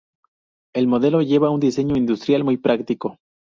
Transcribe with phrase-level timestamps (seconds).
[0.73, 3.19] El modelo lleva un diseño industrial muy práctico.